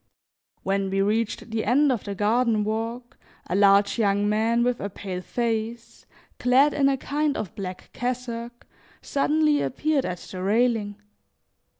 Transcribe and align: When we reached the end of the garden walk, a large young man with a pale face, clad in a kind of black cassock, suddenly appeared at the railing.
When 0.63 0.89
we 0.89 0.99
reached 1.03 1.51
the 1.51 1.63
end 1.63 1.91
of 1.91 2.05
the 2.05 2.15
garden 2.15 2.63
walk, 2.63 3.19
a 3.47 3.55
large 3.55 3.99
young 3.99 4.27
man 4.27 4.63
with 4.63 4.79
a 4.79 4.89
pale 4.89 5.21
face, 5.21 6.07
clad 6.39 6.73
in 6.73 6.89
a 6.89 6.97
kind 6.97 7.37
of 7.37 7.53
black 7.53 7.91
cassock, 7.93 8.65
suddenly 9.03 9.61
appeared 9.61 10.05
at 10.07 10.17
the 10.17 10.41
railing. 10.41 10.95